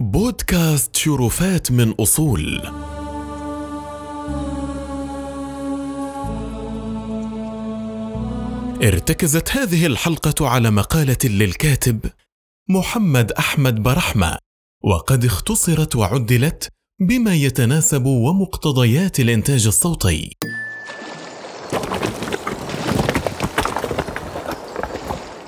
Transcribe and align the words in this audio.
بودكاست 0.00 0.96
شرفات 0.96 1.70
من 1.70 1.94
أصول. 2.00 2.60
ارتكزت 8.82 9.50
هذه 9.50 9.86
الحلقة 9.86 10.48
على 10.48 10.70
مقالة 10.70 11.16
للكاتب 11.24 12.00
محمد 12.68 13.32
أحمد 13.32 13.82
برحمة 13.82 14.38
وقد 14.84 15.24
اختصرت 15.24 15.96
وعدلت 15.96 16.68
بما 17.00 17.34
يتناسب 17.34 18.06
ومقتضيات 18.06 19.20
الإنتاج 19.20 19.66
الصوتي. 19.66 20.36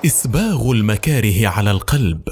إسباغ 0.07 0.71
المكاره 0.71 1.49
على 1.49 1.71
القلب. 1.71 2.23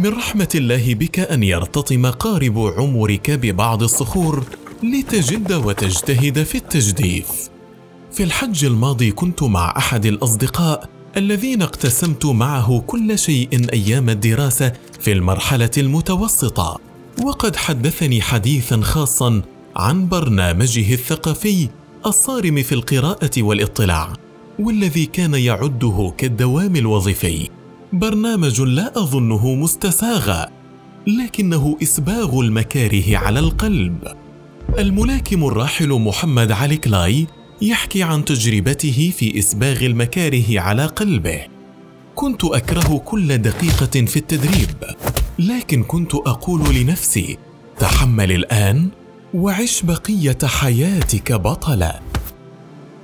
من 0.00 0.06
رحمة 0.06 0.48
الله 0.54 0.94
بك 0.94 1.18
أن 1.18 1.42
يرتطم 1.42 2.06
قارب 2.06 2.58
عمرك 2.58 3.30
ببعض 3.30 3.82
الصخور 3.82 4.44
لتجد 4.82 5.52
وتجتهد 5.52 6.42
في 6.42 6.54
التجديف. 6.54 7.26
في 8.12 8.22
الحج 8.22 8.64
الماضي 8.64 9.10
كنت 9.10 9.42
مع 9.42 9.74
أحد 9.76 10.06
الأصدقاء 10.06 10.88
الذين 11.16 11.62
اقتسمت 11.62 12.26
معه 12.26 12.84
كل 12.86 13.18
شيء 13.18 13.72
أيام 13.72 14.10
الدراسة 14.10 14.72
في 15.00 15.12
المرحلة 15.12 15.70
المتوسطة، 15.78 16.80
وقد 17.22 17.56
حدثني 17.56 18.22
حديثا 18.22 18.80
خاصا 18.80 19.42
عن 19.76 20.08
برنامجه 20.08 20.94
الثقافي 20.94 21.68
الصارم 22.06 22.62
في 22.62 22.72
القراءة 22.72 23.42
والإطلاع، 23.42 24.12
والذي 24.58 25.06
كان 25.06 25.34
يعده 25.34 26.14
كالدوام 26.18 26.76
الوظيفي. 26.76 27.59
برنامج 27.92 28.60
لا 28.60 28.92
أظنه 28.96 29.54
مستساغا 29.54 30.48
لكنه 31.06 31.76
إسباغ 31.82 32.40
المكاره 32.40 33.16
على 33.16 33.38
القلب. 33.38 33.98
الملاكم 34.78 35.44
الراحل 35.44 35.88
محمد 35.88 36.52
علي 36.52 36.76
كلاي 36.76 37.26
يحكي 37.62 38.02
عن 38.02 38.24
تجربته 38.24 39.12
في 39.16 39.38
إسباغ 39.38 39.86
المكاره 39.86 40.60
على 40.60 40.86
قلبه. 40.86 41.40
كنت 42.14 42.44
أكره 42.44 42.98
كل 42.98 43.38
دقيقة 43.38 44.06
في 44.06 44.16
التدريب 44.16 44.84
لكن 45.38 45.82
كنت 45.82 46.14
أقول 46.14 46.74
لنفسي 46.74 47.38
تحمل 47.78 48.32
الآن 48.32 48.88
وعش 49.34 49.82
بقية 49.82 50.38
حياتك 50.44 51.32
بطلا. 51.32 52.00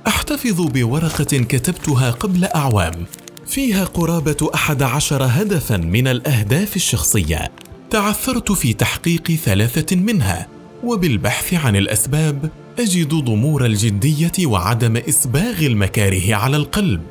أحتفظ 0.07 0.61
بورقة 0.61 1.23
كتبتها 1.23 2.11
قبل 2.11 2.45
أعوام. 2.45 3.05
فيها 3.47 3.85
قرابة 3.85 4.49
أحد 4.53 4.83
عشر 4.83 5.23
هدفا 5.23 5.77
من 5.77 6.07
الأهداف 6.07 6.75
الشخصية. 6.75 7.51
تعثرت 7.89 8.51
في 8.51 8.73
تحقيق 8.73 9.31
ثلاثة 9.31 9.95
منها 9.95 10.47
وبالبحث 10.83 11.53
عن 11.53 11.75
الأسباب 11.75 12.49
أجد 12.79 13.13
ضمور 13.13 13.65
الجدية 13.65 14.31
وعدم 14.45 14.97
إسباغ 14.97 15.65
المكاره 15.65 16.35
على 16.35 16.57
القلب. 16.57 17.01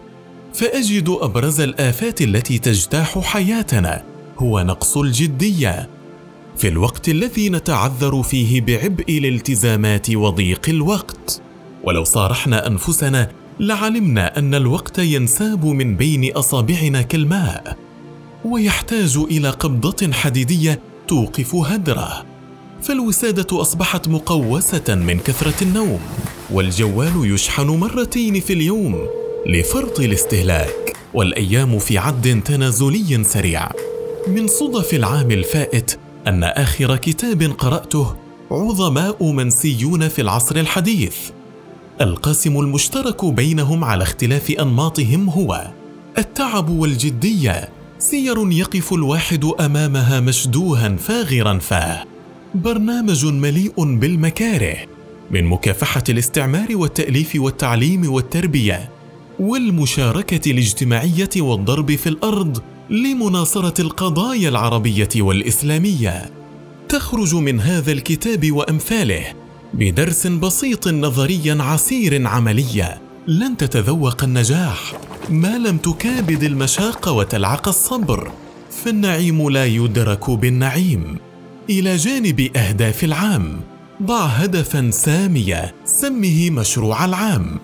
فأجد 0.55 1.09
أبرز 1.20 1.61
الآفات 1.61 2.23
التي 2.23 2.59
تجتاح 2.59 3.19
حياتنا 3.19 4.05
هو 4.39 4.61
نقص 4.61 4.97
الجدية. 4.97 5.89
في 6.57 6.69
الوقت 6.69 7.09
الذي 7.09 7.51
نتعذر 7.51 8.23
فيه 8.23 8.61
بعبء 8.61 9.19
الالتزامات 9.19 10.11
وضيق 10.11 10.69
الوقت 10.69 11.42
ولو 11.84 12.05
صارحنا 12.05 12.67
أنفسنا 12.67 13.31
لعلمنا 13.61 14.39
أن 14.39 14.55
الوقت 14.55 14.99
ينساب 14.99 15.67
من 15.67 15.97
بين 15.97 16.33
أصابعنا 16.33 17.03
كالماء 17.03 17.77
ويحتاج 18.45 19.17
إلى 19.17 19.51
قبضة 19.51 20.13
حديدية 20.13 20.81
توقف 21.09 21.55
هدره. 21.55 22.25
فالوسادة 22.83 23.61
أصبحت 23.61 24.09
مقوسة 24.09 24.95
من 24.95 25.19
كثرة 25.19 25.65
النوم 25.65 26.01
والجوال 26.51 27.13
يشحن 27.35 27.67
مرتين 27.67 28.41
في 28.41 28.53
اليوم 28.53 29.07
لفرط 29.47 30.01
الاستهلاك. 30.01 30.97
والأيام 31.14 31.79
في 31.79 31.98
عد 31.98 32.42
تنازلي 32.45 33.25
سريع. 33.25 33.69
من 34.29 34.48
صدف 34.48 34.95
العام 34.95 35.30
الفائت 35.30 35.98
أن 36.27 36.45
آخر 36.45 36.97
كتاب 36.97 37.42
قرأته 37.42 38.17
عظماء 38.51 39.33
منسيون 39.33 40.09
في 40.09 40.23
العصر 40.23 40.57
الحديث. 40.57 41.17
القاسم 42.01 42.61
المشترك 42.61 43.24
بينهم 43.24 43.84
على 43.84 44.02
اختلاف 44.02 44.51
أنماطهم 44.51 45.29
هو 45.29 45.70
التعب 46.18 46.70
والجدية. 46.70 47.68
سير 47.98 48.52
يقف 48.52 48.92
الواحد 48.92 49.45
أمامها 49.61 50.20
مشدوها 50.20 50.96
فاغرا 50.96 51.58
فاه. 51.58 52.05
برنامج 52.55 53.27
مليء 53.27 53.73
بالمكاره 53.77 54.77
من 55.30 55.45
مكافحة 55.45 56.05
الاستعمار 56.08 56.67
والتأليف 56.70 57.33
والتعليم 57.36 58.12
والتربية 58.12 58.90
والمشاركة 59.40 60.51
الاجتماعية 60.51 61.30
والضرب 61.36 61.95
في 61.95 62.08
الأرض 62.08 62.62
لمناصرة 62.90 63.80
القضايا 63.80 64.48
العربية 64.48 65.08
والإسلامية. 65.17 66.30
تخرج 66.89 67.35
من 67.35 67.61
هذا 67.61 67.92
الكتاب 67.92 68.52
وأمثاله 68.52 69.45
بدرس 69.79 70.27
بسيط 70.27 70.89
نظري 70.89 71.51
عسير 71.51 72.27
عمليا 72.27 72.98
لن 73.27 73.57
تتذوق 73.57 74.25
النجاح. 74.25 74.92
ما 75.31 75.59
لم 75.59 75.77
تكابد 75.79 76.42
المشاق 76.42 77.09
وتلعق 77.09 77.69
الصبر. 77.69 78.31
فالنعيم 78.70 79.51
لا 79.51 79.65
يدرك 79.65 80.31
بالنعيم. 80.31 81.19
إلى 81.70 81.97
جانب 81.97 82.41
أهداف 82.57 83.05
العام. 83.05 83.61
ضع 84.03 84.25
هدفا 84.25 84.91
ساميا 84.91 85.73
سمه 85.85 86.51
مشروع 86.51 87.05
العام. 87.05 87.59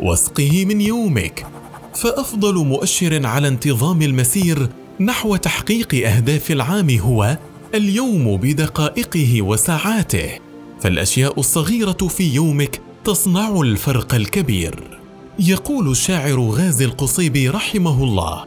واسقه 0.00 0.64
من 0.64 0.80
يومك. 0.80 1.46
فأفضل 1.94 2.54
مؤشر 2.54 3.26
على 3.26 3.48
انتظام 3.48 4.02
المسير 4.02 4.68
نحو 5.00 5.36
تحقيق 5.36 6.06
أهداف 6.08 6.50
العام 6.50 6.90
هو 6.90 7.38
اليوم 7.74 8.36
بدقائقه 8.36 9.42
وساعاته. 9.42 10.45
فالأشياء 10.80 11.40
الصغيرة 11.40 11.92
في 11.92 12.34
يومك 12.34 12.80
تصنع 13.04 13.60
الفرق 13.60 14.14
الكبير. 14.14 14.98
يقول 15.38 15.90
الشاعر 15.90 16.40
غازي 16.40 16.84
القصيبي 16.84 17.48
رحمه 17.48 18.04
الله 18.04 18.44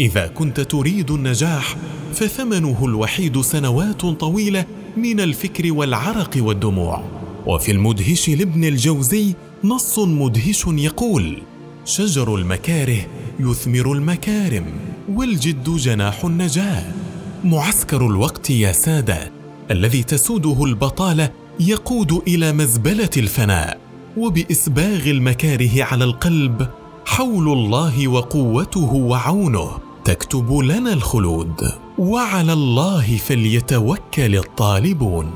إذا 0.00 0.26
كنت 0.26 0.60
تريد 0.60 1.10
النجاح 1.10 1.76
فثمنه 2.14 2.84
الوحيد 2.84 3.40
سنوات 3.40 4.00
طويلة 4.00 4.64
من 4.96 5.20
الفكر 5.20 5.72
والعرق 5.72 6.30
والدموع. 6.36 7.04
وفي 7.46 7.72
المدهش 7.72 8.28
لابن 8.28 8.64
الجوزي 8.64 9.34
نص 9.64 9.98
مدهش 9.98 10.64
يقول 10.66 11.42
شجر 11.84 12.34
المكاره 12.34 13.06
يثمر 13.40 13.92
المكارم 13.92 14.66
والجد 15.08 15.70
جناح 15.70 16.24
النجاة. 16.24 16.92
معسكر 17.44 18.06
الوقت 18.06 18.50
يا 18.50 18.72
سادة 18.72 19.32
الذي 19.70 20.02
تسوده 20.02 20.64
البطالة 20.64 21.30
يقود 21.60 22.12
إلى 22.12 22.52
مزبلة 22.52 23.10
الفناء 23.16 23.80
وبإسباغ 24.16 25.10
المكاره 25.10 25.84
على 25.84 26.04
القلب 26.04 26.68
حول 27.06 27.52
الله 27.52 28.08
وقوته 28.08 28.94
وعونه. 28.94 29.70
تكتب 30.04 30.52
لنا 30.52 30.92
الخلود. 30.92 31.60
وعلى 31.98 32.52
الله 32.52 33.16
فليتوكل 33.16 34.36
الطالبون. 34.36 35.30